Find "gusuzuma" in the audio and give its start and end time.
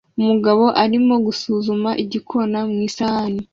1.25-1.89